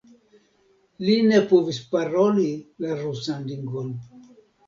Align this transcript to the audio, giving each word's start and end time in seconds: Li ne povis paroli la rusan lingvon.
Li 1.09 1.17
ne 1.31 1.41
povis 1.51 1.81
paroli 1.91 2.47
la 2.85 2.97
rusan 3.03 3.47
lingvon. 3.53 3.93